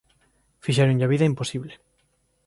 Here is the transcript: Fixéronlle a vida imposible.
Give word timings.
Fixéronlle 0.65 1.05
a 1.05 1.11
vida 1.13 1.29
imposible. 1.31 1.73